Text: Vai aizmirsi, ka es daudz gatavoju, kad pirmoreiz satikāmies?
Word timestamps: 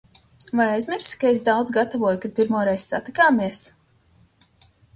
Vai 0.59 0.65
aizmirsi, 0.77 1.19
ka 1.23 1.33
es 1.33 1.43
daudz 1.49 1.75
gatavoju, 1.75 2.19
kad 2.25 2.35
pirmoreiz 2.41 2.89
satikāmies? 2.95 3.63